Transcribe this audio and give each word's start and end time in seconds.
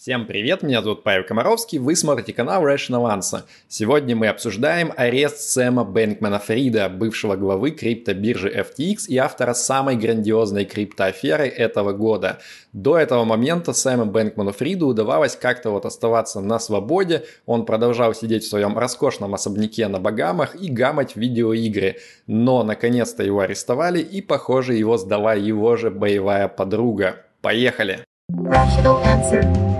Всем 0.00 0.26
привет, 0.26 0.62
меня 0.62 0.80
зовут 0.80 1.02
Павел 1.02 1.24
Комаровский, 1.26 1.80
вы 1.80 1.96
смотрите 1.96 2.32
канал 2.32 2.64
Rational 2.64 3.12
Answer. 3.12 3.42
Сегодня 3.66 4.14
мы 4.14 4.28
обсуждаем 4.28 4.92
арест 4.96 5.40
Сэма 5.40 5.82
Бэнкмана 5.82 6.38
Фрида, 6.38 6.88
бывшего 6.88 7.34
главы 7.34 7.72
криптобиржи 7.72 8.48
FTX 8.48 9.08
и 9.08 9.16
автора 9.16 9.54
самой 9.54 9.96
грандиозной 9.96 10.66
криптоаферы 10.66 11.48
этого 11.48 11.92
года. 11.94 12.38
До 12.72 12.96
этого 12.96 13.24
момента 13.24 13.72
Сэму 13.72 14.04
Бэнкману 14.04 14.52
Фриду 14.52 14.86
удавалось 14.86 15.34
как-то 15.34 15.70
вот 15.70 15.84
оставаться 15.84 16.40
на 16.40 16.60
свободе, 16.60 17.24
он 17.44 17.66
продолжал 17.66 18.14
сидеть 18.14 18.44
в 18.44 18.48
своем 18.48 18.78
роскошном 18.78 19.34
особняке 19.34 19.88
на 19.88 19.98
Багамах 19.98 20.54
и 20.54 20.70
гамать 20.70 21.16
видеоигры. 21.16 21.96
Но 22.28 22.62
наконец-то 22.62 23.24
его 23.24 23.40
арестовали 23.40 23.98
и, 23.98 24.22
похоже, 24.22 24.74
его 24.74 24.96
сдала 24.96 25.34
его 25.34 25.76
же 25.76 25.90
боевая 25.90 26.46
подруга. 26.46 27.16
Поехали! 27.40 28.04
Rational 28.30 29.02
answer. 29.04 29.77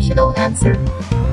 Rational 0.00 0.32
answer. 0.38 1.29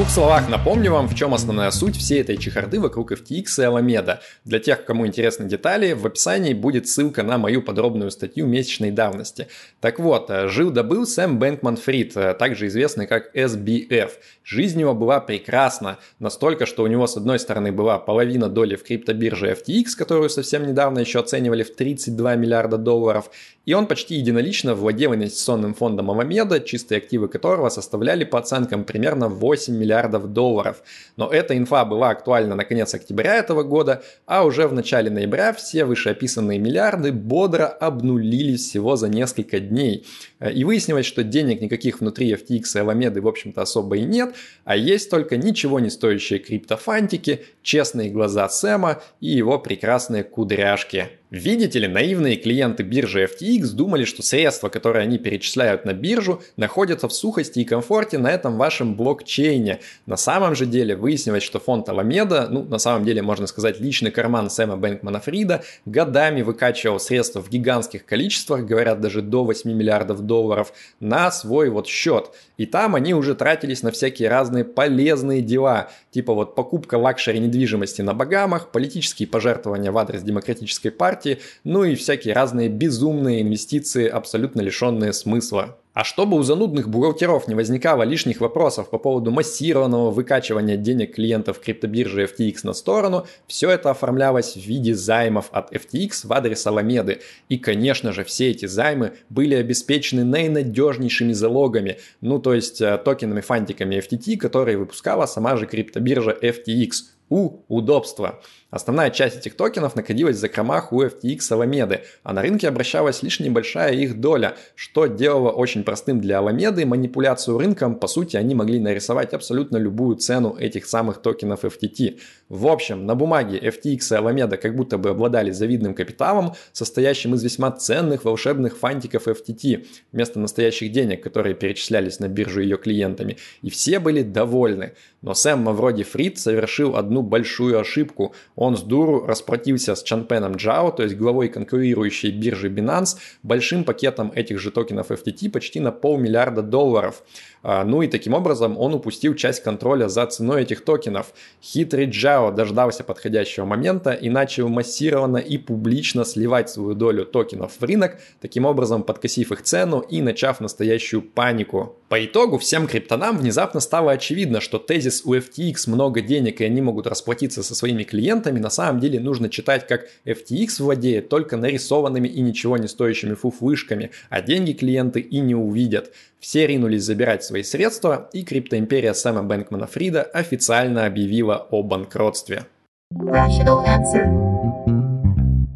Двух 0.00 0.08
словах 0.08 0.48
напомню 0.48 0.92
вам, 0.92 1.08
в 1.08 1.14
чем 1.14 1.34
основная 1.34 1.70
суть 1.70 1.94
всей 1.94 2.22
этой 2.22 2.38
чехарды 2.38 2.80
вокруг 2.80 3.12
FTX 3.12 3.44
и 3.58 3.62
Alameda. 3.64 4.20
Для 4.46 4.58
тех, 4.58 4.86
кому 4.86 5.06
интересны 5.06 5.46
детали, 5.46 5.92
в 5.92 6.06
описании 6.06 6.54
будет 6.54 6.88
ссылка 6.88 7.22
на 7.22 7.36
мою 7.36 7.60
подробную 7.60 8.10
статью 8.10 8.46
месячной 8.46 8.92
давности. 8.92 9.48
Так 9.78 9.98
вот, 9.98 10.30
э, 10.30 10.48
жил-добыл 10.48 11.04
Сэм 11.04 11.38
Бэнкман 11.38 11.76
Фрид, 11.76 12.16
э, 12.16 12.32
также 12.32 12.68
известный 12.68 13.06
как 13.06 13.36
SBF. 13.36 14.12
Жизнь 14.42 14.80
его 14.80 14.94
была 14.94 15.20
прекрасна, 15.20 15.98
настолько, 16.18 16.64
что 16.64 16.82
у 16.82 16.86
него 16.86 17.06
с 17.06 17.18
одной 17.18 17.38
стороны 17.38 17.70
была 17.70 17.98
половина 17.98 18.48
доли 18.48 18.76
в 18.76 18.84
криптобирже 18.84 19.50
FTX, 19.50 19.96
которую 19.98 20.30
совсем 20.30 20.66
недавно 20.66 21.00
еще 21.00 21.20
оценивали 21.20 21.62
в 21.62 21.76
32 21.76 22.36
миллиарда 22.36 22.78
долларов, 22.78 23.30
и 23.66 23.74
он 23.74 23.86
почти 23.86 24.14
единолично 24.14 24.74
владел 24.74 25.14
инвестиционным 25.14 25.74
фондом 25.74 26.10
Alameda, 26.10 26.64
чистые 26.64 26.98
активы 26.98 27.28
которого 27.28 27.68
составляли 27.68 28.24
по 28.24 28.38
оценкам 28.38 28.84
примерно 28.84 29.28
8 29.28 29.76
миллиардов 29.76 29.89
долларов. 30.26 30.82
Но 31.16 31.28
эта 31.28 31.56
инфа 31.56 31.84
была 31.84 32.10
актуальна 32.10 32.54
на 32.54 32.64
конец 32.64 32.94
октября 32.94 33.36
этого 33.36 33.62
года, 33.62 34.02
а 34.26 34.44
уже 34.44 34.66
в 34.66 34.72
начале 34.72 35.10
ноября 35.10 35.52
все 35.52 35.84
вышеописанные 35.84 36.58
миллиарды 36.58 37.12
бодро 37.12 37.66
обнулились 37.66 38.68
всего 38.68 38.96
за 38.96 39.08
несколько 39.08 39.60
дней. 39.60 40.06
И 40.40 40.64
выяснилось, 40.64 41.06
что 41.06 41.22
денег 41.22 41.60
никаких 41.60 42.00
внутри 42.00 42.32
FTX 42.32 42.48
и 42.50 42.78
Alameda 42.78 43.20
в 43.20 43.28
общем-то 43.28 43.62
особо 43.62 43.96
и 43.96 44.02
нет, 44.02 44.34
а 44.64 44.76
есть 44.76 45.10
только 45.10 45.36
ничего 45.36 45.80
не 45.80 45.90
стоящие 45.90 46.38
криптофантики, 46.38 47.44
честные 47.62 48.10
глаза 48.10 48.48
Сэма 48.48 49.02
и 49.20 49.28
его 49.28 49.58
прекрасные 49.58 50.24
кудряшки. 50.24 51.19
Видите 51.30 51.78
ли, 51.78 51.86
наивные 51.86 52.34
клиенты 52.34 52.82
биржи 52.82 53.24
FTX 53.24 53.72
думали, 53.74 54.04
что 54.04 54.20
средства, 54.20 54.68
которые 54.68 55.04
они 55.04 55.16
перечисляют 55.16 55.84
на 55.84 55.92
биржу, 55.92 56.42
находятся 56.56 57.06
в 57.06 57.12
сухости 57.12 57.60
и 57.60 57.64
комфорте 57.64 58.18
на 58.18 58.32
этом 58.32 58.56
вашем 58.56 58.96
блокчейне. 58.96 59.78
На 60.06 60.16
самом 60.16 60.56
же 60.56 60.66
деле 60.66 60.96
выяснилось, 60.96 61.44
что 61.44 61.60
фонд 61.60 61.88
Alameda, 61.88 62.48
ну, 62.48 62.64
на 62.64 62.78
самом 62.78 63.04
деле, 63.04 63.22
можно 63.22 63.46
сказать, 63.46 63.78
личный 63.78 64.10
карман 64.10 64.50
Сэма 64.50 64.76
Бэнкмана 64.76 65.20
Фрида, 65.20 65.62
годами 65.86 66.42
выкачивал 66.42 66.98
средства 66.98 67.40
в 67.40 67.48
гигантских 67.48 68.04
количествах, 68.04 68.64
говорят, 68.64 69.00
даже 69.00 69.22
до 69.22 69.44
8 69.44 69.72
миллиардов 69.72 70.22
долларов, 70.22 70.72
на 70.98 71.30
свой 71.30 71.70
вот 71.70 71.86
счет. 71.86 72.32
И 72.56 72.66
там 72.66 72.96
они 72.96 73.14
уже 73.14 73.36
тратились 73.36 73.84
на 73.84 73.92
всякие 73.92 74.28
разные 74.28 74.64
полезные 74.64 75.42
дела, 75.42 75.90
типа 76.10 76.34
вот 76.34 76.56
покупка 76.56 76.96
luxury 76.96 77.38
недвижимости 77.38 78.02
на 78.02 78.14
Багамах, 78.14 78.72
политические 78.72 79.28
пожертвования 79.28 79.92
в 79.92 79.98
адрес 79.98 80.22
демократической 80.22 80.90
партии, 80.90 81.19
партии, 81.20 81.38
ну 81.64 81.84
и 81.84 81.94
всякие 81.94 82.34
разные 82.34 82.68
безумные 82.68 83.42
инвестиции, 83.42 84.08
абсолютно 84.08 84.60
лишенные 84.60 85.12
смысла. 85.12 85.76
А 85.92 86.04
чтобы 86.04 86.36
у 86.38 86.42
занудных 86.42 86.88
бухгалтеров 86.88 87.48
не 87.48 87.54
возникало 87.56 88.04
лишних 88.04 88.40
вопросов 88.40 88.90
по 88.90 88.98
поводу 88.98 89.32
массированного 89.32 90.12
выкачивания 90.12 90.76
денег 90.76 91.16
клиентов 91.16 91.58
криптобиржи 91.58 92.24
FTX 92.24 92.60
на 92.62 92.74
сторону, 92.74 93.26
все 93.48 93.70
это 93.70 93.90
оформлялось 93.90 94.54
в 94.54 94.60
виде 94.60 94.94
займов 94.94 95.48
от 95.50 95.72
FTX 95.74 96.28
в 96.28 96.32
адрес 96.32 96.64
Аламеды. 96.66 97.20
И, 97.48 97.58
конечно 97.58 98.12
же, 98.12 98.22
все 98.22 98.50
эти 98.50 98.66
займы 98.66 99.14
были 99.30 99.56
обеспечены 99.56 100.24
наинадежнейшими 100.24 101.32
залогами, 101.32 101.98
ну 102.20 102.38
то 102.38 102.54
есть 102.54 102.80
э, 102.80 102.96
токенами-фантиками 103.04 103.96
FTT, 103.96 104.36
которые 104.36 104.78
выпускала 104.78 105.26
сама 105.26 105.56
же 105.56 105.66
криптобиржа 105.66 106.38
FTX. 106.40 106.90
У 107.30 107.62
удобства. 107.68 108.40
Основная 108.70 109.10
часть 109.10 109.38
этих 109.38 109.56
токенов 109.56 109.96
находилась 109.96 110.36
в 110.36 110.40
закромах 110.40 110.92
у 110.92 111.02
FTX 111.02 111.38
Alameda, 111.50 112.00
а 112.22 112.32
на 112.32 112.42
рынке 112.42 112.68
обращалась 112.68 113.22
лишь 113.22 113.40
небольшая 113.40 113.94
их 113.94 114.20
доля, 114.20 114.56
что 114.74 115.06
делало 115.06 115.50
очень 115.50 115.82
простым 115.82 116.20
для 116.20 116.38
Alameda 116.38 116.84
манипуляцию 116.84 117.58
рынком, 117.58 117.96
по 117.96 118.06
сути 118.06 118.36
они 118.36 118.54
могли 118.54 118.78
нарисовать 118.78 119.32
абсолютно 119.32 119.76
любую 119.76 120.16
цену 120.16 120.56
этих 120.56 120.86
самых 120.86 121.22
токенов 121.22 121.64
FTT. 121.64 122.20
В 122.48 122.66
общем, 122.66 123.06
на 123.06 123.14
бумаге 123.14 123.58
FTX 123.58 123.84
и 123.84 123.96
Alameda 123.98 124.56
как 124.56 124.76
будто 124.76 124.98
бы 124.98 125.10
обладали 125.10 125.52
завидным 125.52 125.94
капиталом, 125.94 126.54
состоящим 126.72 127.34
из 127.34 127.42
весьма 127.42 127.70
ценных 127.72 128.24
волшебных 128.24 128.76
фантиков 128.76 129.26
FTT, 129.26 129.86
вместо 130.12 130.38
настоящих 130.40 130.92
денег, 130.92 131.22
которые 131.22 131.54
перечислялись 131.54 132.18
на 132.18 132.28
биржу 132.28 132.60
ее 132.60 132.76
клиентами, 132.76 133.36
и 133.62 133.70
все 133.70 134.00
были 134.00 134.22
довольны. 134.22 134.94
Но 135.22 135.34
Сэм 135.34 135.60
Мавроди 135.60 136.02
Фрид 136.02 136.38
совершил 136.38 136.96
одну 136.96 137.19
большую 137.22 137.78
ошибку– 137.78 138.34
он 138.60 138.76
с 138.76 138.82
дуру 138.82 139.24
расплатился 139.26 139.94
с 139.94 140.02
Чанпеном 140.02 140.56
Джао, 140.56 140.90
то 140.90 141.02
есть 141.02 141.16
главой 141.16 141.48
конкурирующей 141.48 142.30
биржи 142.30 142.68
Binance, 142.68 143.16
большим 143.42 143.84
пакетом 143.84 144.32
этих 144.34 144.58
же 144.58 144.70
токенов 144.70 145.10
FTT 145.10 145.50
почти 145.50 145.80
на 145.80 145.92
полмиллиарда 145.92 146.62
долларов. 146.62 147.22
А, 147.62 147.84
ну 147.84 148.02
и 148.02 148.08
таким 148.08 148.34
образом 148.34 148.78
он 148.78 148.94
упустил 148.94 149.34
часть 149.34 149.62
контроля 149.62 150.08
за 150.08 150.26
ценой 150.26 150.62
этих 150.62 150.84
токенов. 150.84 151.32
Хитрый 151.62 152.06
Джао 152.06 152.50
дождался 152.50 153.04
подходящего 153.04 153.64
момента 153.64 154.12
и 154.12 154.28
начал 154.30 154.68
массированно 154.68 155.38
и 155.38 155.58
публично 155.58 156.24
сливать 156.24 156.70
свою 156.70 156.94
долю 156.94 157.24
токенов 157.24 157.72
в 157.78 157.84
рынок, 157.84 158.18
таким 158.40 158.64
образом 158.64 159.02
подкосив 159.02 159.52
их 159.52 159.62
цену 159.62 160.00
и 160.00 160.22
начав 160.22 160.60
настоящую 160.60 161.22
панику. 161.22 161.96
По 162.08 162.24
итогу 162.24 162.58
всем 162.58 162.86
криптонам 162.86 163.38
внезапно 163.38 163.80
стало 163.80 164.12
очевидно, 164.12 164.60
что 164.60 164.78
тезис 164.78 165.22
у 165.24 165.34
FTX 165.34 165.88
много 165.88 166.20
денег 166.20 166.60
и 166.60 166.64
они 166.64 166.82
могут 166.82 167.06
расплатиться 167.10 167.62
со 167.62 167.74
своими 167.74 168.04
клиентами, 168.04 168.58
на 168.58 168.70
самом 168.70 169.00
деле 169.00 169.20
нужно 169.20 169.50
читать 169.50 169.86
как 169.86 170.06
FTX 170.24 170.82
владеет 170.82 171.28
только 171.28 171.56
нарисованными 171.58 172.28
и 172.28 172.40
ничего 172.40 172.78
не 172.78 172.88
стоящими 172.88 173.34
фуфлышками, 173.34 174.12
а 174.30 174.40
деньги 174.40 174.72
клиенты 174.72 175.20
и 175.20 175.40
не 175.40 175.54
увидят. 175.54 176.12
Все 176.38 176.66
ринулись 176.66 177.04
забирать 177.04 177.44
свои 177.44 177.62
средства, 177.62 178.30
и 178.32 178.42
криптоимперия 178.42 179.12
Сэма 179.12 179.42
Бэнкмана 179.42 179.86
Фрида 179.86 180.22
официально 180.22 181.04
объявила 181.04 181.66
о 181.70 181.82
банкротстве. 181.82 182.64
Rational 183.12 183.84
answer. 183.84 184.89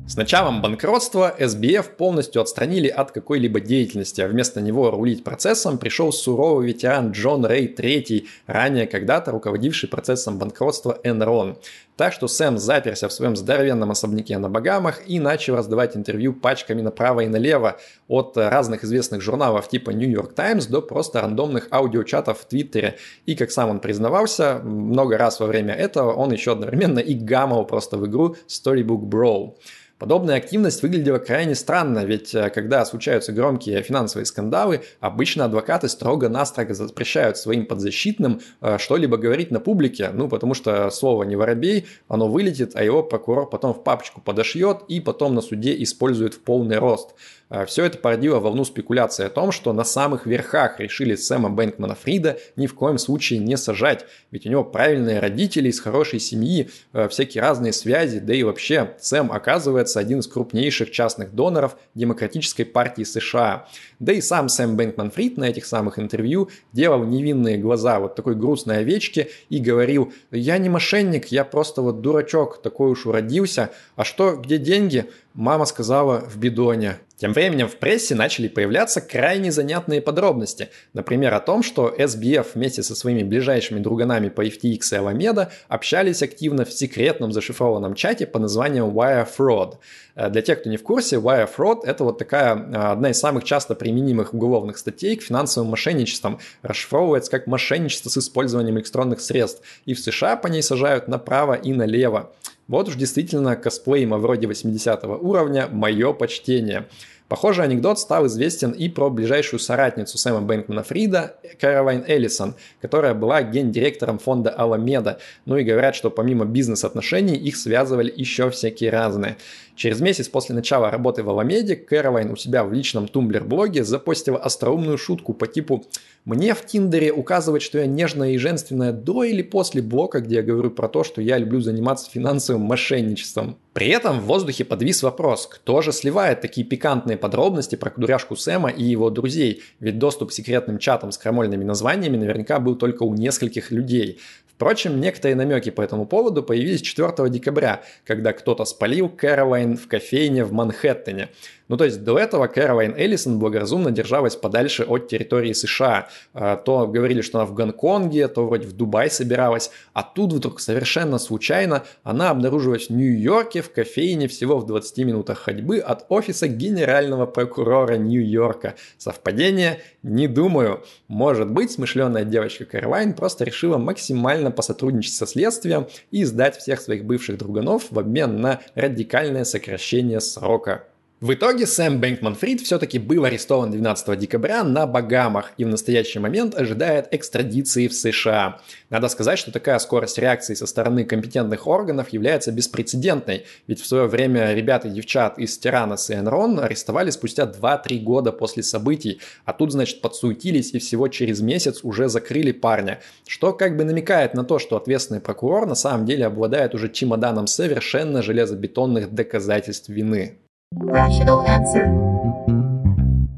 С 0.06 0.16
началом 0.16 0.60
банкротства 0.60 1.34
SBF 1.38 1.96
полностью 1.96 2.42
отстранили 2.42 2.88
от 2.88 3.10
какой-либо 3.10 3.58
деятельности, 3.58 4.20
а 4.20 4.28
вместо 4.28 4.60
него 4.60 4.90
рулить 4.90 5.24
процессом 5.24 5.78
пришел 5.78 6.12
суровый 6.12 6.66
ветеран 6.66 7.12
Джон 7.12 7.46
Рэй 7.46 7.74
III, 7.74 8.26
ранее 8.46 8.86
когда-то 8.86 9.30
руководивший 9.30 9.88
процессом 9.88 10.38
банкротства 10.38 11.00
Enron. 11.04 11.56
Так 11.96 12.12
что 12.12 12.28
Сэм 12.28 12.58
заперся 12.58 13.08
в 13.08 13.14
своем 13.14 13.34
здоровенном 13.34 13.92
особняке 13.92 14.36
на 14.36 14.50
Багамах 14.50 15.08
и 15.08 15.18
начал 15.18 15.56
раздавать 15.56 15.96
интервью 15.96 16.34
пачками 16.34 16.82
направо 16.82 17.20
и 17.20 17.28
налево 17.28 17.78
от 18.06 18.36
разных 18.36 18.84
известных 18.84 19.22
журналов 19.22 19.68
типа 19.68 19.90
New 19.90 20.10
York 20.10 20.34
Times 20.34 20.66
до 20.66 20.82
просто 20.82 21.22
рандомных 21.22 21.68
аудиочатов 21.70 22.40
в 22.40 22.44
Твиттере. 22.44 22.98
И, 23.24 23.34
как 23.36 23.50
сам 23.50 23.70
он 23.70 23.80
признавался, 23.80 24.60
много 24.62 25.16
раз 25.16 25.40
во 25.40 25.46
время 25.46 25.72
этого 25.72 26.12
он 26.12 26.30
еще 26.30 26.52
одновременно 26.52 26.98
и 26.98 27.14
гамал 27.14 27.64
просто 27.64 27.96
в 27.96 28.06
игру 28.06 28.36
Storybook 28.48 29.08
Brawl. 29.08 29.54
Подобная 29.98 30.36
активность 30.36 30.82
выглядела 30.82 31.18
крайне 31.18 31.54
странно, 31.54 32.04
ведь 32.04 32.34
э, 32.34 32.50
когда 32.50 32.84
случаются 32.84 33.32
громкие 33.32 33.80
финансовые 33.80 34.26
скандалы, 34.26 34.82
обычно 34.98 35.44
адвокаты 35.44 35.88
строго-настрого 35.88 36.74
запрещают 36.74 37.38
своим 37.38 37.64
подзащитным 37.64 38.40
э, 38.60 38.78
что-либо 38.78 39.16
говорить 39.18 39.52
на 39.52 39.60
публике, 39.60 40.10
ну 40.12 40.28
потому 40.28 40.54
что 40.54 40.90
слово 40.90 41.22
не 41.22 41.36
воробей, 41.36 41.86
оно 42.08 42.26
вылетит, 42.26 42.72
а 42.74 42.82
его 42.82 43.04
прокурор 43.04 43.48
потом 43.48 43.72
в 43.72 43.84
папочку 43.84 44.20
подошьет 44.20 44.78
и 44.88 45.00
потом 45.00 45.36
на 45.36 45.40
суде 45.40 45.80
использует 45.80 46.34
в 46.34 46.40
полный 46.40 46.78
рост. 46.78 47.14
А, 47.50 47.66
Все 47.66 47.84
это 47.84 47.98
породило 47.98 48.40
волну 48.40 48.64
спекуляции 48.64 49.24
о 49.24 49.30
том, 49.30 49.52
что 49.52 49.72
на 49.72 49.84
самых 49.84 50.26
верхах 50.26 50.80
решили 50.80 51.14
Сэма 51.14 51.50
Бэнкмана 51.50 51.94
Фрида 51.94 52.38
ни 52.56 52.66
в 52.66 52.74
коем 52.74 52.98
случае 52.98 53.38
не 53.38 53.56
сажать, 53.56 54.06
ведь 54.30 54.46
у 54.46 54.50
него 54.50 54.64
правильные 54.64 55.20
родители 55.20 55.68
из 55.68 55.80
хорошей 55.80 56.20
семьи, 56.20 56.70
а, 56.92 57.08
всякие 57.08 57.42
разные 57.42 57.72
связи, 57.72 58.18
да 58.18 58.34
и 58.34 58.42
вообще 58.42 58.94
Сэм 58.98 59.30
оказывается 59.32 60.00
один 60.00 60.20
из 60.20 60.26
крупнейших 60.26 60.90
частных 60.90 61.34
доноров 61.34 61.76
Демократической 61.94 62.64
партии 62.64 63.04
США. 63.04 63.68
Да 64.04 64.12
и 64.12 64.20
сам 64.20 64.50
Сэм 64.50 64.76
Бэнкман 64.76 65.10
Фрид 65.10 65.38
на 65.38 65.44
этих 65.44 65.64
самых 65.64 65.98
интервью 65.98 66.50
делал 66.74 67.04
невинные 67.04 67.56
глаза 67.56 67.98
вот 68.00 68.14
такой 68.14 68.34
грустной 68.34 68.80
овечки 68.80 69.30
и 69.48 69.58
говорил, 69.58 70.12
я 70.30 70.58
не 70.58 70.68
мошенник, 70.68 71.28
я 71.28 71.42
просто 71.42 71.80
вот 71.80 72.02
дурачок, 72.02 72.60
такой 72.60 72.90
уж 72.90 73.06
уродился, 73.06 73.70
а 73.96 74.04
что, 74.04 74.36
где 74.36 74.58
деньги? 74.58 75.06
Мама 75.32 75.64
сказала 75.64 76.20
в 76.20 76.36
бидоне. 76.36 76.98
Тем 77.16 77.32
временем 77.32 77.68
в 77.68 77.76
прессе 77.76 78.14
начали 78.14 78.48
появляться 78.48 79.00
крайне 79.00 79.50
занятные 79.52 80.02
подробности. 80.02 80.68
Например, 80.92 81.32
о 81.34 81.40
том, 81.40 81.62
что 81.62 81.88
SBF 81.96 82.48
вместе 82.54 82.82
со 82.82 82.94
своими 82.96 83.22
ближайшими 83.22 83.78
друганами 83.78 84.28
по 84.28 84.44
FTX 84.44 84.62
и 84.62 84.96
Alameda 84.96 85.48
общались 85.68 86.22
активно 86.22 86.64
в 86.64 86.72
секретном 86.72 87.32
зашифрованном 87.32 87.94
чате 87.94 88.26
по 88.26 88.38
названию 88.38 88.86
Wire 88.86 89.28
Fraud. 89.38 89.78
Э, 90.16 90.28
для 90.28 90.42
тех, 90.42 90.60
кто 90.60 90.70
не 90.70 90.76
в 90.76 90.82
курсе, 90.82 91.16
Wire 91.16 91.48
Fraud– 91.56 91.80
это 91.84 92.04
вот 92.04 92.18
такая 92.18 92.56
э, 92.56 92.76
одна 92.76 93.10
из 93.10 93.18
самых 93.18 93.44
часто 93.44 93.74
применимых 93.94 94.34
уголовных 94.34 94.76
статей 94.78 95.16
к 95.16 95.22
финансовым 95.22 95.70
мошенничествам. 95.70 96.38
Расшифровывается 96.62 97.30
как 97.30 97.46
мошенничество 97.46 98.10
с 98.10 98.18
использованием 98.18 98.76
электронных 98.76 99.20
средств. 99.20 99.62
И 99.84 99.94
в 99.94 100.00
США 100.00 100.36
по 100.36 100.48
ней 100.48 100.62
сажают 100.62 101.06
направо 101.06 101.54
и 101.54 101.72
налево. 101.72 102.32
Вот 102.66 102.88
уж 102.88 102.96
действительно 102.96 103.56
косплеем 103.56 104.10
вроде 104.10 104.46
80 104.46 105.04
уровня 105.04 105.68
мое 105.70 106.12
почтение. 106.12 106.88
Похожий 107.34 107.64
анекдот 107.64 107.98
стал 107.98 108.28
известен 108.28 108.70
и 108.70 108.88
про 108.88 109.10
ближайшую 109.10 109.58
соратницу 109.58 110.18
Сэма 110.18 110.40
Бэнкмана 110.40 110.84
Фрида, 110.84 111.34
Каролайн 111.60 112.04
Эллисон, 112.06 112.54
которая 112.80 113.12
была 113.12 113.42
гендиректором 113.42 114.20
фонда 114.20 114.50
Аламеда. 114.50 115.18
Ну 115.44 115.56
и 115.56 115.64
говорят, 115.64 115.96
что 115.96 116.10
помимо 116.10 116.44
бизнес-отношений 116.44 117.34
их 117.34 117.56
связывали 117.56 118.12
еще 118.14 118.50
всякие 118.50 118.90
разные. 118.90 119.36
Через 119.74 120.00
месяц 120.00 120.28
после 120.28 120.54
начала 120.54 120.92
работы 120.92 121.24
в 121.24 121.30
Аламеде 121.30 121.74
Кэролайн 121.74 122.30
у 122.30 122.36
себя 122.36 122.62
в 122.62 122.72
личном 122.72 123.08
тумблер-блоге 123.08 123.82
запостила 123.82 124.38
остроумную 124.38 124.96
шутку 124.96 125.34
по 125.34 125.48
типу 125.48 125.84
«Мне 126.24 126.54
в 126.54 126.64
Тиндере 126.64 127.12
указывать, 127.12 127.62
что 127.62 127.78
я 127.78 127.86
нежная 127.86 128.30
и 128.30 128.38
женственная 128.38 128.92
до 128.92 129.24
или 129.24 129.42
после 129.42 129.82
блока, 129.82 130.20
где 130.20 130.36
я 130.36 130.42
говорю 130.42 130.70
про 130.70 130.88
то, 130.88 131.02
что 131.02 131.20
я 131.20 131.38
люблю 131.38 131.60
заниматься 131.60 132.08
финансовым 132.08 132.62
мошенничеством». 132.62 133.56
При 133.72 133.88
этом 133.88 134.20
в 134.20 134.26
воздухе 134.26 134.64
подвис 134.64 135.02
вопрос, 135.02 135.48
кто 135.48 135.82
же 135.82 135.90
сливает 135.90 136.40
такие 136.40 136.64
пикантные 136.64 137.16
подробности 137.24 137.74
про 137.74 137.88
кудряшку 137.88 138.36
Сэма 138.36 138.68
и 138.68 138.84
его 138.84 139.08
друзей, 139.08 139.62
ведь 139.80 139.98
доступ 139.98 140.28
к 140.28 140.32
секретным 140.32 140.76
чатам 140.76 141.10
с 141.10 141.16
крамольными 141.16 141.64
названиями 141.64 142.18
наверняка 142.18 142.58
был 142.58 142.76
только 142.76 143.04
у 143.04 143.14
нескольких 143.14 143.70
людей. 143.70 144.20
Впрочем, 144.54 145.00
некоторые 145.00 145.34
намеки 145.34 145.70
по 145.70 145.80
этому 145.80 146.04
поводу 146.04 146.42
появились 146.42 146.82
4 146.82 147.30
декабря, 147.30 147.80
когда 148.04 148.34
кто-то 148.34 148.66
спалил 148.66 149.08
Кэролайн 149.08 149.78
в 149.78 149.88
кофейне 149.88 150.44
в 150.44 150.52
Манхэттене. 150.52 151.30
Ну, 151.68 151.76
то 151.76 151.84
есть 151.84 152.04
до 152.04 152.18
этого 152.18 152.46
Кэролайн 152.46 152.94
Эллисон 152.96 153.38
благоразумно 153.38 153.90
держалась 153.90 154.36
подальше 154.36 154.84
от 154.84 155.08
территории 155.08 155.52
США. 155.52 156.08
А, 156.34 156.56
то 156.56 156.86
говорили, 156.86 157.22
что 157.22 157.38
она 157.38 157.46
в 157.46 157.54
Гонконге, 157.54 158.28
то 158.28 158.46
вроде 158.46 158.66
в 158.66 158.72
Дубай 158.72 159.10
собиралась. 159.10 159.70
А 159.94 160.02
тут 160.02 160.32
вдруг 160.32 160.60
совершенно 160.60 161.18
случайно 161.18 161.84
она 162.02 162.30
обнаружилась 162.30 162.88
в 162.88 162.90
Нью-Йорке 162.90 163.62
в 163.62 163.72
кофейне 163.72 164.28
всего 164.28 164.58
в 164.58 164.66
20 164.66 164.98
минутах 164.98 165.38
ходьбы 165.38 165.78
от 165.78 166.04
офиса 166.10 166.48
генерального 166.48 167.26
прокурора 167.26 167.96
Нью-Йорка. 167.96 168.74
Совпадение? 168.98 169.80
Не 170.02 170.28
думаю. 170.28 170.84
Может 171.08 171.50
быть, 171.50 171.72
смышленая 171.72 172.24
девочка 172.24 172.66
Кэролайн 172.66 173.14
просто 173.14 173.44
решила 173.44 173.78
максимально 173.78 174.50
посотрудничать 174.50 175.14
со 175.14 175.26
следствием 175.26 175.86
и 176.10 176.24
сдать 176.24 176.56
всех 176.56 176.80
своих 176.80 177.04
бывших 177.04 177.38
друганов 177.38 177.84
в 177.90 177.98
обмен 177.98 178.40
на 178.40 178.60
радикальное 178.74 179.44
сокращение 179.44 180.20
срока. 180.20 180.84
В 181.24 181.32
итоге 181.32 181.66
Сэм 181.66 182.00
Бэнкман 182.00 182.34
Фрид 182.34 182.60
все-таки 182.60 182.98
был 182.98 183.24
арестован 183.24 183.70
12 183.70 184.18
декабря 184.18 184.62
на 184.62 184.86
Багамах 184.86 185.52
и 185.56 185.64
в 185.64 185.68
настоящий 185.68 186.18
момент 186.18 186.54
ожидает 186.54 187.08
экстрадиции 187.12 187.88
в 187.88 187.94
США. 187.94 188.60
Надо 188.90 189.08
сказать, 189.08 189.38
что 189.38 189.50
такая 189.50 189.78
скорость 189.78 190.18
реакции 190.18 190.52
со 190.52 190.66
стороны 190.66 191.06
компетентных 191.06 191.66
органов 191.66 192.10
является 192.10 192.52
беспрецедентной, 192.52 193.46
ведь 193.66 193.80
в 193.80 193.86
свое 193.86 194.06
время 194.06 194.52
ребят 194.52 194.84
и 194.84 194.90
девчат 194.90 195.38
из 195.38 195.56
Тиранос 195.56 196.10
и 196.10 196.14
Энрон 196.14 196.60
арестовали 196.60 197.08
спустя 197.08 197.44
2-3 197.44 198.00
года 198.00 198.30
после 198.30 198.62
событий, 198.62 199.18
а 199.46 199.54
тут, 199.54 199.72
значит, 199.72 200.02
подсуетились 200.02 200.74
и 200.74 200.78
всего 200.78 201.08
через 201.08 201.40
месяц 201.40 201.80
уже 201.84 202.10
закрыли 202.10 202.52
парня, 202.52 203.00
что 203.26 203.54
как 203.54 203.78
бы 203.78 203.84
намекает 203.84 204.34
на 204.34 204.44
то, 204.44 204.58
что 204.58 204.76
ответственный 204.76 205.22
прокурор 205.22 205.64
на 205.66 205.74
самом 205.74 206.04
деле 206.04 206.26
обладает 206.26 206.74
уже 206.74 206.90
чемоданом 206.90 207.46
совершенно 207.46 208.20
железобетонных 208.20 209.14
доказательств 209.14 209.88
вины. 209.88 210.36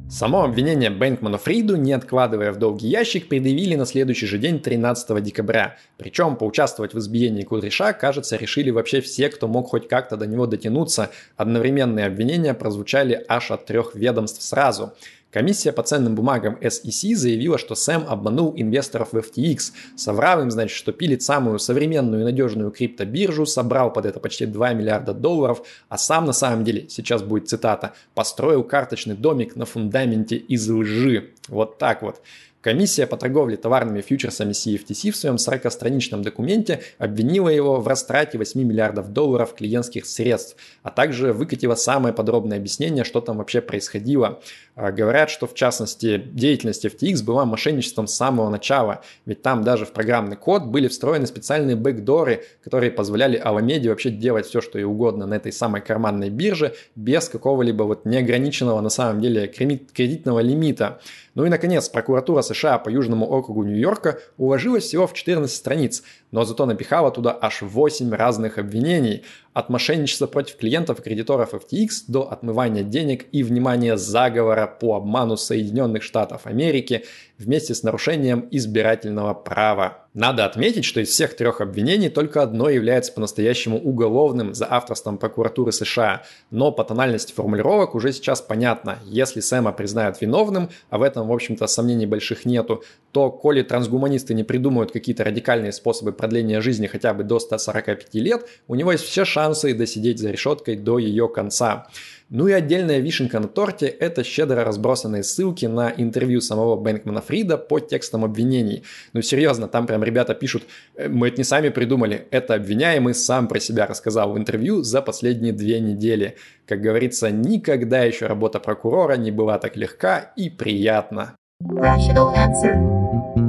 Само 0.08 0.44
обвинение 0.44 0.88
Бэнкману 0.88 1.36
Фриду, 1.36 1.76
не 1.76 1.92
откладывая 1.92 2.52
в 2.52 2.58
долгий 2.58 2.88
ящик, 2.88 3.28
предъявили 3.28 3.74
на 3.74 3.84
следующий 3.84 4.26
же 4.26 4.38
день 4.38 4.60
13 4.60 5.22
декабря. 5.22 5.76
Причем 5.98 6.36
поучаствовать 6.36 6.94
в 6.94 6.98
избиении 6.98 7.42
Кудряша, 7.42 7.92
кажется, 7.92 8.36
решили 8.36 8.70
вообще 8.70 9.00
все, 9.00 9.28
кто 9.28 9.48
мог 9.48 9.68
хоть 9.68 9.88
как-то 9.88 10.16
до 10.16 10.26
него 10.26 10.46
дотянуться. 10.46 11.10
Одновременные 11.36 12.06
обвинения 12.06 12.54
прозвучали 12.54 13.24
аж 13.28 13.50
от 13.50 13.66
трех 13.66 13.94
ведомств 13.94 14.42
сразу. 14.42 14.92
Комиссия 15.36 15.70
по 15.70 15.82
ценным 15.82 16.14
бумагам 16.14 16.56
SEC 16.62 17.14
заявила, 17.14 17.58
что 17.58 17.74
Сэм 17.74 18.06
обманул 18.08 18.54
инвесторов 18.56 19.12
в 19.12 19.16
FTX, 19.18 19.70
соврал 19.94 20.40
им, 20.40 20.50
значит, 20.50 20.74
что 20.74 20.92
пилит 20.92 21.22
самую 21.22 21.58
современную 21.58 22.22
и 22.22 22.24
надежную 22.24 22.70
криптобиржу, 22.70 23.44
собрал 23.44 23.92
под 23.92 24.06
это 24.06 24.18
почти 24.18 24.46
2 24.46 24.72
миллиарда 24.72 25.12
долларов, 25.12 25.60
а 25.90 25.98
сам 25.98 26.24
на 26.24 26.32
самом 26.32 26.64
деле, 26.64 26.88
сейчас 26.88 27.22
будет 27.22 27.50
цитата, 27.50 27.92
построил 28.14 28.64
карточный 28.64 29.14
домик 29.14 29.56
на 29.56 29.66
фундаменте 29.66 30.36
из 30.36 30.70
лжи. 30.70 31.32
Вот 31.48 31.76
так 31.76 32.00
вот. 32.00 32.22
Комиссия 32.66 33.06
по 33.06 33.16
торговле 33.16 33.56
товарными 33.56 34.00
фьючерсами 34.00 34.50
CFTC 34.50 35.12
в 35.12 35.16
своем 35.16 35.36
40-страничном 35.36 36.22
документе 36.22 36.80
обвинила 36.98 37.48
его 37.48 37.76
в 37.80 37.86
растрате 37.86 38.38
8 38.38 38.60
миллиардов 38.60 39.12
долларов 39.12 39.54
клиентских 39.54 40.04
средств, 40.04 40.56
а 40.82 40.90
также 40.90 41.32
выкатила 41.32 41.76
самое 41.76 42.12
подробное 42.12 42.58
объяснение, 42.58 43.04
что 43.04 43.20
там 43.20 43.36
вообще 43.36 43.60
происходило. 43.60 44.40
А, 44.74 44.90
говорят, 44.90 45.30
что 45.30 45.46
в 45.46 45.54
частности 45.54 46.18
деятельность 46.18 46.84
FTX 46.84 47.22
была 47.22 47.44
мошенничеством 47.44 48.08
с 48.08 48.16
самого 48.16 48.50
начала, 48.50 49.02
ведь 49.26 49.42
там 49.42 49.62
даже 49.62 49.86
в 49.86 49.92
программный 49.92 50.36
код 50.36 50.64
были 50.64 50.88
встроены 50.88 51.28
специальные 51.28 51.76
бэкдоры, 51.76 52.42
которые 52.64 52.90
позволяли 52.90 53.40
Alameda 53.40 53.90
вообще 53.90 54.10
делать 54.10 54.46
все, 54.46 54.60
что 54.60 54.76
ей 54.76 54.86
угодно 54.86 55.24
на 55.24 55.34
этой 55.34 55.52
самой 55.52 55.82
карманной 55.82 56.30
бирже 56.30 56.74
без 56.96 57.28
какого-либо 57.28 57.84
вот 57.84 58.06
неограниченного 58.06 58.80
на 58.80 58.90
самом 58.90 59.20
деле 59.20 59.46
кредитного 59.46 60.40
лимита. 60.40 61.00
Ну 61.36 61.44
и, 61.44 61.50
наконец, 61.50 61.90
прокуратура 61.90 62.40
США 62.40 62.55
по 62.62 62.88
Южному 62.88 63.26
округу 63.26 63.64
Нью-Йорка 63.64 64.18
уложилась 64.36 64.84
всего 64.84 65.06
в 65.06 65.12
14 65.12 65.54
страниц, 65.54 66.02
но 66.30 66.44
зато 66.44 66.66
напихала 66.66 67.10
туда 67.10 67.36
аж 67.40 67.62
8 67.62 68.12
разных 68.14 68.58
обвинений. 68.58 69.24
От 69.52 69.68
мошенничества 69.70 70.26
против 70.26 70.56
клиентов 70.56 70.98
и 70.98 71.02
кредиторов 71.02 71.54
FTX 71.54 71.88
до 72.08 72.30
отмывания 72.30 72.82
денег 72.82 73.26
и, 73.32 73.42
внимания 73.42 73.96
заговора 73.96 74.66
по 74.66 74.96
обману 74.96 75.36
Соединенных 75.36 76.02
Штатов 76.02 76.46
Америки 76.46 77.04
вместе 77.38 77.74
с 77.74 77.82
нарушением 77.82 78.48
избирательного 78.50 79.34
права. 79.34 80.05
Надо 80.16 80.46
отметить, 80.46 80.86
что 80.86 81.00
из 81.02 81.10
всех 81.10 81.36
трех 81.36 81.60
обвинений 81.60 82.08
только 82.08 82.40
одно 82.40 82.70
является 82.70 83.12
по-настоящему 83.12 83.78
уголовным 83.78 84.54
за 84.54 84.66
авторством 84.66 85.18
прокуратуры 85.18 85.72
США, 85.72 86.22
но 86.50 86.72
по 86.72 86.84
тональности 86.84 87.34
формулировок 87.34 87.94
уже 87.94 88.14
сейчас 88.14 88.40
понятно. 88.40 88.98
Если 89.04 89.40
Сэма 89.40 89.72
признают 89.72 90.18
виновным, 90.22 90.70
а 90.88 90.96
в 90.96 91.02
этом, 91.02 91.28
в 91.28 91.32
общем-то, 91.32 91.66
сомнений 91.66 92.06
больших 92.06 92.46
нету, 92.46 92.82
то 93.12 93.30
коли 93.30 93.60
трансгуманисты 93.60 94.32
не 94.32 94.42
придумают 94.42 94.90
какие-то 94.90 95.22
радикальные 95.22 95.72
способы 95.72 96.12
продления 96.12 96.62
жизни 96.62 96.86
хотя 96.86 97.12
бы 97.12 97.22
до 97.22 97.38
145 97.38 98.14
лет, 98.14 98.48
у 98.68 98.74
него 98.74 98.92
есть 98.92 99.04
все 99.04 99.26
шансы 99.26 99.74
досидеть 99.74 100.18
за 100.18 100.30
решеткой 100.30 100.76
до 100.76 100.96
ее 100.98 101.28
конца. 101.28 101.88
Ну 102.28 102.48
и 102.48 102.52
отдельная 102.52 102.98
вишенка 102.98 103.38
на 103.38 103.46
торте– 103.46 103.86
это 104.00 104.24
щедро 104.24 104.64
разбросанные 104.64 105.22
ссылки 105.22 105.66
на 105.66 105.92
интервью 105.96 106.40
самого 106.40 106.74
Бэнкмана 106.74 107.20
Фрида 107.20 107.56
по 107.56 107.78
текстам 107.78 108.24
обвинений. 108.24 108.82
Ну 109.12 109.22
серьезно, 109.22 109.68
там 109.68 109.86
прям 109.86 110.02
ребята 110.02 110.34
пишут, 110.34 110.64
«Э, 110.96 111.08
мы 111.08 111.28
это 111.28 111.38
не 111.38 111.44
сами 111.44 111.68
придумали, 111.68 112.26
это 112.32 112.54
обвиняемый 112.54 113.14
сам 113.14 113.46
про 113.46 113.60
себя 113.60 113.86
рассказал 113.86 114.32
в 114.32 114.38
интервью 114.38 114.82
за 114.82 115.02
последние 115.02 115.52
две 115.52 115.78
недели. 115.78 116.36
Как 116.66 116.80
говорится, 116.80 117.30
никогда 117.30 118.02
еще 118.02 118.26
работа 118.26 118.58
прокурора 118.58 119.14
не 119.14 119.30
была 119.30 119.58
так 119.58 119.76
легка 119.76 120.32
и 120.36 120.50
приятна. 120.50 121.36
Rational 121.62 122.34
answer. 122.34 123.45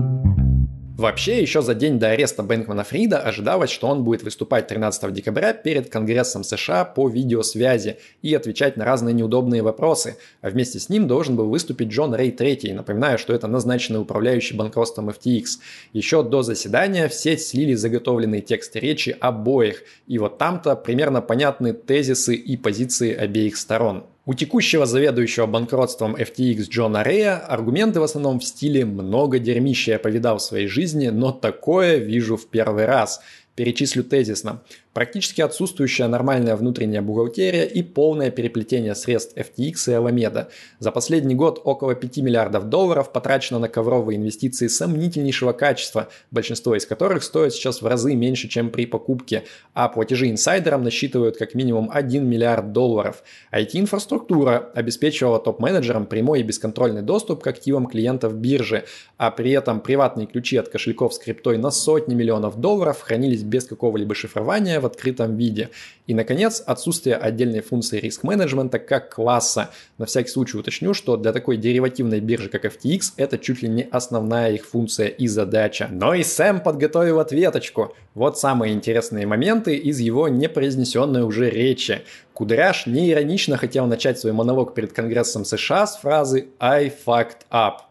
Вообще, 0.97 1.39
еще 1.39 1.61
за 1.61 1.75
день 1.75 1.99
до 1.99 2.09
ареста 2.09 2.41
Бэнкмана 2.41 2.83
Фрида 2.83 3.19
ожидалось, 3.19 3.69
что 3.69 3.85
он 3.85 4.03
будет 4.03 4.23
выступать 4.23 4.65
13 4.65 5.13
декабря 5.13 5.53
перед 5.53 5.91
Конгрессом 5.91 6.43
США 6.43 6.85
по 6.85 7.07
видеосвязи 7.07 7.99
и 8.23 8.33
отвечать 8.33 8.77
на 8.77 8.85
разные 8.85 9.13
неудобные 9.13 9.61
вопросы, 9.61 10.17
а 10.41 10.49
вместе 10.49 10.79
с 10.79 10.89
ним 10.89 11.07
должен 11.07 11.35
был 11.35 11.49
выступить 11.49 11.89
Джон 11.89 12.15
Рэй 12.15 12.31
III. 12.31 12.73
Напоминаю, 12.73 13.19
что 13.19 13.31
это 13.31 13.45
назначенный 13.45 14.01
управляющий 14.01 14.55
банкротством 14.55 15.09
FTX. 15.09 15.59
Еще 15.93 16.23
до 16.23 16.41
заседания 16.41 17.07
в 17.07 17.13
сеть 17.13 17.43
слили 17.43 17.75
заготовленные 17.75 18.41
тексты 18.41 18.79
речи 18.79 19.15
обоих, 19.19 19.83
и 20.07 20.17
вот 20.17 20.39
там-то 20.39 20.75
примерно 20.75 21.21
понятны 21.21 21.73
тезисы 21.73 22.33
и 22.33 22.57
позиции 22.57 23.13
обеих 23.13 23.57
сторон. 23.57 24.07
У 24.27 24.33
текущего 24.33 24.85
заведующего 24.85 25.45
банкротством 25.45 26.17
FTX 26.17 26.67
Джона 26.69 27.01
Рэя 27.01 27.37
аргументы 27.37 28.01
в 28.01 28.03
основном 28.03 28.41
в 28.41 28.43
стиле 28.43 28.83
«много 28.83 29.39
дерьмища 29.39 29.91
я 29.91 29.99
повидал 29.99 30.39
в 30.39 30.41
своей 30.41 30.67
жизни, 30.67 31.07
но 31.07 31.31
такое 31.31 31.95
вижу 31.95 32.35
в 32.35 32.45
первый 32.47 32.83
раз». 32.83 33.21
Перечислю 33.55 34.03
тезисно. 34.03 34.61
Практически 34.97 35.41
отсутствующая 35.41 36.07
нормальная 36.07 36.55
внутренняя 36.55 37.03
бухгалтерия 37.03 37.65
и 37.65 37.83
полное 37.83 38.31
переплетение 38.31 38.95
средств 38.95 39.37
FTX 39.37 39.73
и 39.85 39.91
Alameda. 39.91 40.47
За 40.79 40.91
последний 40.91 41.35
год 41.35 41.61
около 41.63 41.93
5 41.93 42.17
миллиардов 42.17 42.67
долларов 42.69 43.11
потрачено 43.11 43.59
на 43.59 43.69
ковровые 43.69 44.17
инвестиции 44.17 44.65
сомнительнейшего 44.65 45.51
качества, 45.51 46.07
большинство 46.31 46.75
из 46.75 46.87
которых 46.87 47.21
стоит 47.21 47.53
сейчас 47.53 47.83
в 47.83 47.85
разы 47.85 48.15
меньше, 48.15 48.47
чем 48.47 48.71
при 48.71 48.87
покупке, 48.87 49.43
а 49.75 49.87
платежи 49.87 50.31
инсайдерам 50.31 50.83
насчитывают 50.83 51.37
как 51.37 51.53
минимум 51.53 51.91
1 51.93 52.27
миллиард 52.27 52.71
долларов. 52.71 53.21
IT-инфраструктура 53.51 54.71
обеспечивала 54.73 55.37
топ-менеджерам 55.37 56.07
прямой 56.07 56.39
и 56.39 56.43
бесконтрольный 56.43 57.03
доступ 57.03 57.43
к 57.43 57.45
активам 57.45 57.85
клиентов 57.85 58.33
биржи, 58.33 58.85
а 59.17 59.29
при 59.29 59.51
этом 59.51 59.79
приватные 59.79 60.25
ключи 60.25 60.57
от 60.57 60.69
кошельков 60.69 61.13
с 61.13 61.19
криптой 61.19 61.59
на 61.59 61.69
сотни 61.69 62.15
миллионов 62.15 62.59
долларов 62.59 62.99
хранились 63.01 63.43
без 63.43 63.65
какого-либо 63.65 64.15
шифрования 64.15 64.79
в 64.79 64.86
открытом 64.87 65.37
виде. 65.37 65.69
И, 66.07 66.13
наконец, 66.13 66.63
отсутствие 66.65 67.15
отдельной 67.15 67.61
функции 67.61 67.99
риск-менеджмента 67.99 68.79
как 68.79 69.13
класса. 69.13 69.69
На 69.97 70.05
всякий 70.05 70.29
случай 70.29 70.57
уточню, 70.57 70.93
что 70.93 71.17
для 71.17 71.33
такой 71.33 71.57
деривативной 71.57 72.19
биржи, 72.19 72.49
как 72.49 72.65
FTX, 72.65 73.13
это 73.17 73.37
чуть 73.37 73.61
ли 73.61 73.69
не 73.69 73.83
основная 73.83 74.53
их 74.53 74.65
функция 74.65 75.07
и 75.07 75.27
задача. 75.27 75.87
Но 75.91 76.13
и 76.13 76.23
Сэм 76.23 76.61
подготовил 76.61 77.19
ответочку. 77.19 77.95
Вот 78.15 78.39
самые 78.39 78.73
интересные 78.73 79.27
моменты 79.27 79.75
из 79.75 79.99
его 79.99 80.27
непроизнесенной 80.27 81.23
уже 81.23 81.49
речи. 81.49 82.01
Кудряш 82.33 82.87
неиронично 82.87 83.57
хотел 83.57 83.85
начать 83.85 84.19
свой 84.19 84.31
монолог 84.31 84.73
перед 84.73 84.93
Конгрессом 84.93 85.43
США 85.43 85.87
с 85.87 85.97
фразы 85.97 86.47
«I 86.59 86.91
fucked 87.05 87.45
up». 87.51 87.86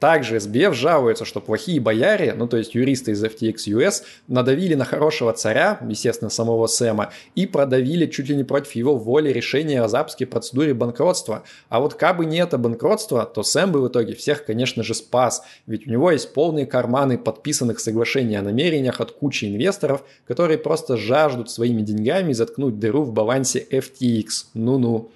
Также 0.00 0.38
SBF 0.38 0.72
жалуется, 0.72 1.26
что 1.26 1.42
плохие 1.42 1.78
бояре, 1.78 2.32
ну 2.32 2.48
то 2.48 2.56
есть 2.56 2.74
юристы 2.74 3.10
из 3.10 3.22
FTX 3.22 3.56
US, 3.66 4.02
надавили 4.28 4.74
на 4.74 4.86
хорошего 4.86 5.34
царя, 5.34 5.78
естественно, 5.86 6.30
самого 6.30 6.66
Сэма, 6.68 7.12
и 7.34 7.46
продавили 7.46 8.06
чуть 8.06 8.30
ли 8.30 8.34
не 8.34 8.42
против 8.42 8.72
его 8.72 8.96
воли 8.96 9.28
решение 9.30 9.82
о 9.82 9.88
запуске 9.88 10.24
процедуре 10.24 10.72
банкротства. 10.72 11.44
А 11.68 11.80
вот 11.80 11.94
как 11.94 12.16
бы 12.16 12.24
не 12.24 12.38
это 12.38 12.56
банкротство, 12.56 13.26
то 13.26 13.42
Сэм 13.42 13.72
бы 13.72 13.82
в 13.82 13.88
итоге 13.88 14.14
всех, 14.14 14.46
конечно 14.46 14.82
же, 14.82 14.94
спас, 14.94 15.42
ведь 15.66 15.86
у 15.86 15.90
него 15.90 16.10
есть 16.10 16.32
полные 16.32 16.64
карманы 16.64 17.18
подписанных 17.18 17.78
соглашений 17.78 18.36
о 18.36 18.42
намерениях 18.42 19.02
от 19.02 19.12
кучи 19.12 19.44
инвесторов, 19.44 20.02
которые 20.26 20.56
просто 20.56 20.96
жаждут 20.96 21.50
своими 21.50 21.82
деньгами 21.82 22.32
заткнуть 22.32 22.78
дыру 22.78 23.02
в 23.02 23.12
балансе 23.12 23.66
FTX. 23.70 24.46
Ну-ну. 24.54 25.10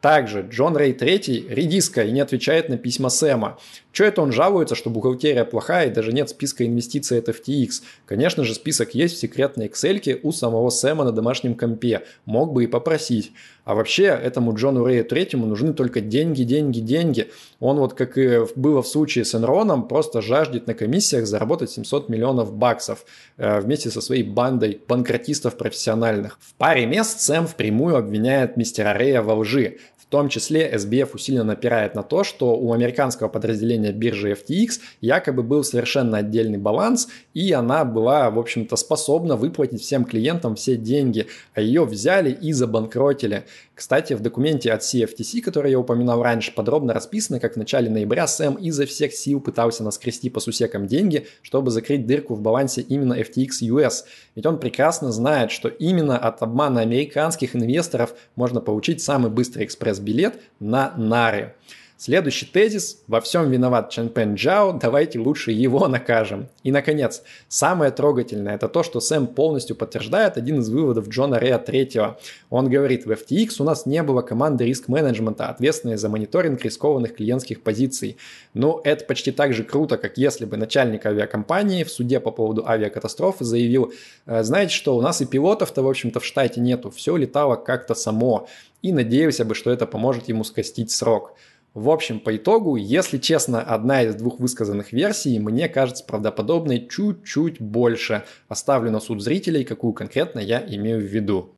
Также 0.00 0.46
Джон 0.48 0.76
Рэй 0.76 0.92
III 0.92 1.52
редиска 1.52 2.02
и 2.02 2.10
не 2.10 2.20
отвечает 2.20 2.68
на 2.70 2.78
письма 2.78 3.10
Сэма. 3.10 3.58
Что 3.92 4.04
это 4.04 4.22
он 4.22 4.32
жалуется, 4.32 4.74
что 4.74 4.90
бухгалтерия 4.90 5.44
плохая 5.44 5.88
и 5.88 5.92
даже 5.92 6.12
нет 6.12 6.28
списка 6.28 6.64
инвестиций 6.64 7.18
от 7.18 7.28
FTX? 7.28 7.82
Конечно 8.06 8.44
же, 8.44 8.54
список 8.54 8.94
есть 8.94 9.16
в 9.16 9.20
секретной 9.20 9.66
Excel 9.66 10.20
у 10.22 10.32
самого 10.32 10.70
Сэма 10.70 11.04
на 11.04 11.12
домашнем 11.12 11.54
компе. 11.54 12.02
Мог 12.24 12.52
бы 12.52 12.64
и 12.64 12.66
попросить. 12.66 13.32
А 13.64 13.74
вообще, 13.74 14.04
этому 14.04 14.54
Джону 14.54 14.84
Рэю 14.84 15.04
Третьему 15.04 15.46
нужны 15.46 15.74
только 15.74 16.00
деньги, 16.00 16.42
деньги, 16.42 16.80
деньги. 16.80 17.30
Он 17.60 17.78
вот, 17.78 17.94
как 17.94 18.16
и 18.16 18.40
было 18.56 18.82
в 18.82 18.88
случае 18.88 19.24
с 19.24 19.34
Энроном, 19.34 19.86
просто 19.86 20.22
жаждет 20.22 20.66
на 20.66 20.74
комиссиях 20.74 21.26
заработать 21.26 21.70
700 21.70 22.08
миллионов 22.08 22.52
баксов 22.52 23.04
э, 23.36 23.60
вместе 23.60 23.90
со 23.90 24.00
своей 24.00 24.22
бандой 24.22 24.80
банкротистов 24.88 25.56
профессиональных. 25.56 26.38
В 26.40 26.54
паре 26.54 26.86
мест 26.86 27.20
Сэм 27.20 27.46
впрямую 27.46 27.96
обвиняет 27.96 28.56
мистера 28.56 28.92
Рэя 28.92 29.22
во 29.22 29.34
лжи. 29.34 29.78
Том 30.10 30.28
числе 30.28 30.68
SBF 30.74 31.10
усиленно 31.14 31.44
напирает 31.44 31.94
на 31.94 32.02
то, 32.02 32.24
что 32.24 32.56
у 32.56 32.72
американского 32.72 33.28
подразделения 33.28 33.92
биржи 33.92 34.32
FTX 34.32 34.80
якобы 35.00 35.44
был 35.44 35.62
совершенно 35.62 36.18
отдельный 36.18 36.58
баланс, 36.58 37.06
и 37.32 37.52
она 37.52 37.84
была, 37.84 38.28
в 38.30 38.38
общем-то, 38.38 38.74
способна 38.74 39.36
выплатить 39.36 39.82
всем 39.82 40.04
клиентам 40.04 40.56
все 40.56 40.76
деньги, 40.76 41.28
а 41.54 41.60
ее 41.60 41.84
взяли 41.84 42.32
и 42.32 42.52
забанкротили. 42.52 43.44
Кстати, 43.76 44.12
в 44.12 44.20
документе 44.20 44.72
от 44.72 44.82
CFTC, 44.82 45.40
который 45.40 45.70
я 45.70 45.78
упоминал 45.78 46.22
раньше, 46.22 46.52
подробно 46.52 46.92
расписано, 46.92 47.40
как 47.40 47.54
в 47.54 47.56
начале 47.56 47.88
ноября 47.88 48.26
Сэм 48.26 48.56
изо 48.56 48.84
всех 48.84 49.14
сил 49.14 49.40
пытался 49.40 49.84
наскрести 49.84 50.28
по 50.28 50.40
сусекам 50.40 50.86
деньги, 50.86 51.28
чтобы 51.40 51.70
закрыть 51.70 52.04
дырку 52.06 52.34
в 52.34 52.42
балансе 52.42 52.82
именно 52.82 53.14
FTX 53.14 53.62
US. 53.62 54.04
Ведь 54.34 54.44
он 54.44 54.58
прекрасно 54.58 55.12
знает, 55.12 55.50
что 55.50 55.68
именно 55.68 56.18
от 56.18 56.42
обмана 56.42 56.80
американских 56.80 57.56
инвесторов 57.56 58.14
можно 58.34 58.60
получить 58.60 59.00
самый 59.00 59.30
быстрый 59.30 59.64
экспресс-билет 60.00 60.40
на 60.58 60.92
нары. 60.96 61.54
Следующий 62.02 62.46
тезис 62.46 63.02
«Во 63.08 63.20
всем 63.20 63.50
виноват 63.50 63.90
Чан 63.90 64.08
Пен 64.08 64.34
Джао, 64.34 64.72
давайте 64.72 65.18
лучше 65.18 65.52
его 65.52 65.86
накажем». 65.86 66.48
И, 66.62 66.72
наконец, 66.72 67.22
самое 67.46 67.90
трогательное– 67.90 68.54
это 68.56 68.68
то, 68.68 68.82
что 68.82 69.00
Сэм 69.00 69.26
полностью 69.26 69.76
подтверждает 69.76 70.38
один 70.38 70.60
из 70.60 70.70
выводов 70.70 71.10
Джона 71.10 71.34
Рея 71.34 71.58
третьего. 71.58 72.18
Он 72.48 72.70
говорит, 72.70 73.04
в 73.04 73.10
FTX 73.10 73.56
у 73.58 73.64
нас 73.64 73.84
не 73.84 74.02
было 74.02 74.22
команды 74.22 74.64
риск-менеджмента, 74.64 75.50
ответственной 75.50 75.98
за 75.98 76.08
мониторинг 76.08 76.64
рискованных 76.64 77.16
клиентских 77.16 77.60
позиций. 77.60 78.16
Но 78.54 78.80
это 78.82 79.04
почти 79.04 79.30
так 79.30 79.52
же 79.52 79.62
круто, 79.62 79.98
как 79.98 80.16
если 80.16 80.46
бы 80.46 80.56
начальник 80.56 81.04
авиакомпании 81.04 81.84
в 81.84 81.90
суде 81.90 82.18
по 82.18 82.30
поводу 82.30 82.66
авиакатастрофы 82.66 83.44
заявил, 83.44 83.92
«Э, 84.24 84.42
знаете 84.42 84.72
что, 84.72 84.96
у 84.96 85.02
нас 85.02 85.20
и 85.20 85.26
пилотов-то, 85.26 85.82
в 85.82 85.88
общем-то, 85.90 86.18
в 86.20 86.24
штате 86.24 86.62
нету, 86.62 86.90
все 86.90 87.14
летало 87.16 87.56
как-то 87.56 87.94
само. 87.94 88.48
И 88.80 88.90
надеялся 88.90 89.44
бы, 89.44 89.54
что 89.54 89.70
это 89.70 89.84
поможет 89.84 90.30
ему 90.30 90.44
скостить 90.44 90.90
срок. 90.90 91.34
В 91.74 91.88
общем, 91.88 92.18
по 92.18 92.36
итогу, 92.36 92.74
если 92.74 93.18
честно, 93.18 93.62
одна 93.62 94.02
из 94.02 94.16
двух 94.16 94.40
высказанных 94.40 94.92
версий 94.92 95.38
мне 95.38 95.68
кажется 95.68 96.04
правдоподобной 96.04 96.88
чуть-чуть 96.88 97.60
больше. 97.60 98.24
Оставлю 98.48 98.90
на 98.90 98.98
суд 98.98 99.22
зрителей, 99.22 99.64
какую 99.64 99.92
конкретно 99.92 100.40
я 100.40 100.60
имею 100.66 100.98
в 100.98 101.04
виду. 101.04 101.54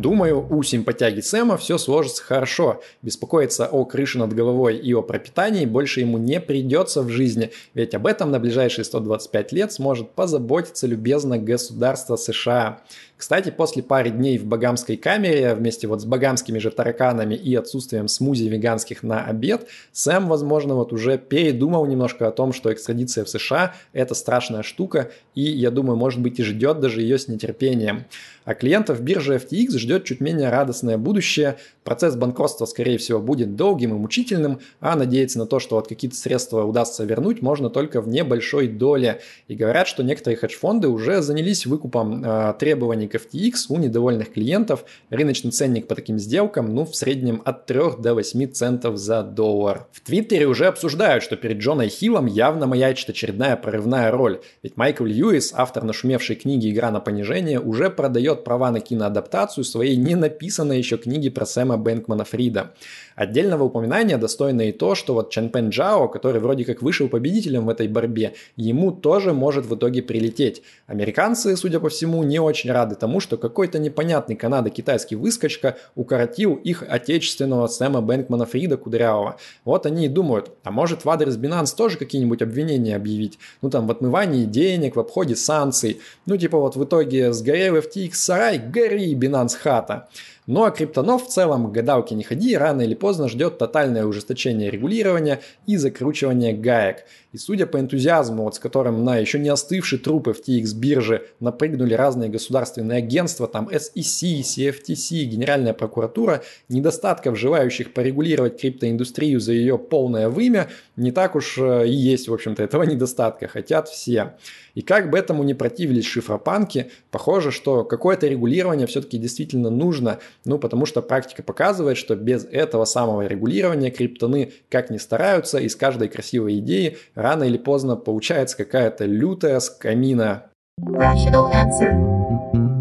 Думаю, 0.00 0.46
у 0.48 0.62
симпатяги 0.62 1.20
Сэма 1.20 1.58
все 1.58 1.76
сложится 1.76 2.22
хорошо. 2.22 2.80
Беспокоиться 3.02 3.66
о 3.66 3.84
крыше 3.84 4.18
над 4.18 4.32
головой 4.32 4.78
и 4.78 4.94
о 4.94 5.02
пропитании 5.02 5.66
больше 5.66 6.00
ему 6.00 6.16
не 6.16 6.40
придется 6.40 7.02
в 7.02 7.10
жизни, 7.10 7.50
ведь 7.74 7.92
об 7.94 8.06
этом 8.06 8.30
на 8.30 8.38
ближайшие 8.38 8.86
125 8.86 9.52
лет 9.52 9.72
сможет 9.72 10.12
позаботиться 10.12 10.86
любезно 10.86 11.36
государство 11.38 12.16
США. 12.16 12.80
Кстати, 13.20 13.50
после 13.50 13.82
пары 13.82 14.08
дней 14.08 14.38
в 14.38 14.46
багамской 14.46 14.96
камере 14.96 15.54
вместе 15.54 15.86
вот 15.86 16.00
с 16.00 16.06
багамскими 16.06 16.58
же 16.58 16.70
тараканами 16.70 17.34
и 17.34 17.54
отсутствием 17.54 18.08
смузи 18.08 18.44
веганских 18.44 19.02
на 19.02 19.26
обед, 19.26 19.66
Сэм, 19.92 20.26
возможно, 20.26 20.74
вот 20.74 20.94
уже 20.94 21.18
передумал 21.18 21.84
немножко 21.84 22.28
о 22.28 22.30
том, 22.30 22.54
что 22.54 22.72
экстрадиция 22.72 23.26
в 23.26 23.28
США– 23.28 23.74
это 23.92 24.14
страшная 24.14 24.62
штука, 24.62 25.10
и, 25.34 25.42
я 25.42 25.70
думаю, 25.70 25.98
может 25.98 26.20
быть 26.20 26.40
и 26.40 26.42
ждет 26.42 26.80
даже 26.80 27.02
ее 27.02 27.18
с 27.18 27.28
нетерпением. 27.28 28.06
А 28.44 28.54
клиентов 28.54 29.02
биржи 29.02 29.36
FTX 29.36 29.78
ждет 29.78 30.04
чуть 30.04 30.20
менее 30.20 30.48
радостное 30.48 30.96
будущее. 30.96 31.58
Процесс 31.84 32.16
банкротства, 32.16 32.64
скорее 32.64 32.96
всего, 32.96 33.20
будет 33.20 33.54
долгим 33.54 33.94
и 33.94 33.98
мучительным, 33.98 34.60
а 34.80 34.96
надеяться 34.96 35.38
на 35.38 35.46
то, 35.46 35.60
что 35.60 35.76
вот 35.76 35.88
какие-то 35.88 36.16
средства 36.16 36.64
удастся 36.64 37.04
вернуть, 37.04 37.42
можно 37.42 37.68
только 37.68 38.00
в 38.00 38.08
небольшой 38.08 38.66
доле. 38.66 39.20
И 39.48 39.54
говорят, 39.54 39.86
что 39.86 40.02
некоторые 40.02 40.38
хедж-фонды 40.38 40.88
уже 40.88 41.20
занялись 41.20 41.66
выкупом 41.66 42.24
э, 42.24 42.54
требований 42.58 43.09
к 43.10 43.16
FTX 43.16 43.66
у 43.68 43.76
недовольных 43.76 44.32
клиентов. 44.32 44.84
Рыночный 45.10 45.50
ценник 45.50 45.86
по 45.86 45.94
таким 45.94 46.18
сделкам, 46.18 46.74
ну, 46.74 46.84
в 46.84 46.96
среднем 46.96 47.42
от 47.44 47.66
3 47.66 47.96
до 47.98 48.14
8 48.14 48.46
центов 48.52 48.96
за 48.96 49.22
доллар. 49.22 49.86
В 49.92 50.00
Твиттере 50.00 50.46
уже 50.46 50.66
обсуждают, 50.66 51.22
что 51.22 51.36
перед 51.36 51.58
Джоной 51.58 51.88
Хиллом 51.88 52.26
явно 52.26 52.66
маячит 52.66 53.10
очередная 53.10 53.56
прорывная 53.56 54.10
роль. 54.10 54.40
Ведь 54.62 54.76
Майкл 54.76 55.04
Льюис, 55.04 55.52
автор 55.54 55.84
нашумевшей 55.84 56.36
книги 56.36 56.70
«Игра 56.70 56.90
на 56.90 57.00
понижение», 57.00 57.60
уже 57.60 57.90
продает 57.90 58.44
права 58.44 58.70
на 58.70 58.80
киноадаптацию 58.80 59.64
своей 59.64 59.96
не 59.96 60.14
написанной 60.14 60.78
еще 60.78 60.96
книги 60.96 61.28
про 61.28 61.44
Сэма 61.46 61.76
Бэнкмана 61.76 62.24
Фрида. 62.24 62.72
Отдельного 63.16 63.64
упоминания 63.64 64.16
достойно 64.16 64.68
и 64.68 64.72
то, 64.72 64.94
что 64.94 65.12
вот 65.12 65.30
Чан 65.30 65.50
Пен 65.50 65.68
Джао, 65.68 66.08
который 66.08 66.40
вроде 66.40 66.64
как 66.64 66.80
вышел 66.80 67.08
победителем 67.08 67.66
в 67.66 67.68
этой 67.68 67.86
борьбе, 67.86 68.32
ему 68.56 68.92
тоже 68.92 69.34
может 69.34 69.66
в 69.66 69.74
итоге 69.74 70.02
прилететь. 70.02 70.62
Американцы, 70.86 71.56
судя 71.56 71.80
по 71.80 71.88
всему, 71.90 72.22
не 72.22 72.38
очень 72.38 72.70
рады 72.70 72.96
тому, 73.00 73.18
что 73.18 73.36
какой-то 73.36 73.78
непонятный 73.78 74.36
канадо-китайский 74.36 75.16
выскочка 75.16 75.76
укоротил 75.96 76.54
их 76.54 76.84
отечественного 76.88 77.66
Сэма 77.66 78.00
Бэнкмана 78.00 78.46
Фрида 78.46 78.76
Кудрявого. 78.76 79.36
Вот 79.64 79.86
они 79.86 80.06
и 80.06 80.08
думают, 80.08 80.52
а 80.62 80.70
может 80.70 81.04
в 81.04 81.10
адрес 81.10 81.36
Binance 81.36 81.74
тоже 81.76 81.98
какие-нибудь 81.98 82.42
обвинения 82.42 82.94
объявить? 82.94 83.38
Ну 83.62 83.70
там 83.70 83.86
в 83.86 83.90
отмывании 83.90 84.44
денег, 84.44 84.94
в 84.94 85.00
обходе 85.00 85.34
санкций. 85.34 86.00
Ну 86.26 86.36
типа 86.36 86.58
вот 86.58 86.76
в 86.76 86.84
итоге 86.84 87.32
сгорел 87.32 87.76
FTX 87.76 88.10
сарай, 88.12 88.58
гори 88.58 89.14
Binance 89.14 89.56
хата. 89.56 90.08
Ну 90.50 90.64
а 90.64 90.72
криптонов 90.72 91.28
в 91.28 91.28
целом, 91.28 91.70
гадалки 91.70 92.12
не 92.12 92.24
ходи, 92.24 92.56
рано 92.56 92.82
или 92.82 92.94
поздно 92.94 93.28
ждет 93.28 93.58
тотальное 93.58 94.04
ужесточение 94.04 94.68
регулирования 94.68 95.38
и 95.66 95.76
закручивание 95.76 96.52
гаек. 96.52 97.04
И 97.30 97.38
судя 97.38 97.66
по 97.66 97.78
энтузиазму, 97.78 98.42
вот 98.42 98.56
с 98.56 98.58
которым 98.58 99.04
на 99.04 99.16
еще 99.18 99.38
не 99.38 99.48
остывшие 99.48 100.00
трупы 100.00 100.32
в 100.32 100.40
TX 100.40 100.74
бирже 100.74 101.22
напрыгнули 101.38 101.94
разные 101.94 102.28
государственные 102.30 102.98
агентства, 102.98 103.46
там 103.46 103.68
SEC, 103.68 104.40
CFTC, 104.40 105.22
Генеральная 105.22 105.72
прокуратура, 105.72 106.42
недостатков 106.68 107.38
желающих 107.38 107.94
порегулировать 107.94 108.60
криптоиндустрию 108.60 109.38
за 109.38 109.52
ее 109.52 109.78
полное 109.78 110.28
вымя 110.28 110.68
не 111.00 111.12
так 111.12 111.34
уж 111.34 111.56
э, 111.58 111.86
и 111.86 111.92
есть, 111.92 112.28
в 112.28 112.34
общем-то, 112.34 112.62
этого 112.62 112.82
недостатка. 112.82 113.48
Хотят 113.48 113.88
все. 113.88 114.34
И 114.74 114.82
как 114.82 115.10
бы 115.10 115.18
этому 115.18 115.42
не 115.42 115.54
противились 115.54 116.04
шифропанки, 116.04 116.90
похоже, 117.10 117.50
что 117.52 117.84
какое-то 117.84 118.26
регулирование 118.26 118.86
все-таки 118.86 119.16
действительно 119.16 119.70
нужно, 119.70 120.18
ну, 120.44 120.58
потому 120.58 120.86
что 120.86 121.02
практика 121.02 121.42
показывает, 121.42 121.96
что 121.96 122.16
без 122.16 122.44
этого 122.44 122.84
самого 122.84 123.26
регулирования 123.26 123.90
криптоны 123.90 124.52
как 124.68 124.90
ни 124.90 124.98
стараются, 124.98 125.58
из 125.58 125.76
каждой 125.76 126.08
красивой 126.08 126.58
идеи 126.58 126.98
рано 127.14 127.44
или 127.44 127.58
поздно 127.58 127.96
получается 127.96 128.56
какая-то 128.56 129.04
лютая 129.04 129.60
скамина. 129.60 130.44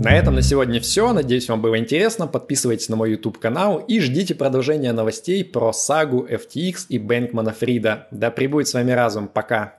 На 0.02 0.16
этом 0.16 0.36
на 0.36 0.42
сегодня 0.42 0.80
все. 0.80 1.12
Надеюсь, 1.12 1.50
вам 1.50 1.62
было 1.62 1.78
интересно. 1.78 2.26
Подписывайтесь 2.26 2.88
на 2.88 2.96
мой 2.96 3.12
YouTube 3.12 3.38
канал 3.38 3.80
и 3.80 4.00
ждите 4.00 4.34
продолжения 4.34 4.94
новостей 4.94 5.44
про 5.44 5.74
сагу 5.74 6.26
FTX 6.26 6.86
и 6.88 6.98
Бэнкмана 6.98 7.52
Фрида. 7.52 8.08
Да 8.10 8.32
пребудет 8.32 8.70
с 8.70 8.74
вами 8.74 8.92
разум. 8.92 9.28
Пока. 9.28 9.79